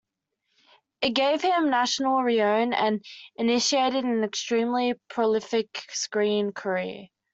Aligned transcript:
It 1.01 1.11
gave 1.11 1.43
him 1.43 1.69
national 1.69 2.23
renown 2.23 2.73
and 2.73 3.05
initiated 3.35 4.03
an 4.03 4.23
extremely 4.23 4.95
prolific 5.09 5.77
screen 5.91 6.53
career. 6.53 7.09